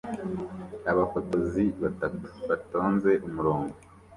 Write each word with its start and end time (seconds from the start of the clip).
Abafotozi 0.91 1.65
batatu 1.81 2.27
batonze 2.49 3.11
umurongo 3.27 3.75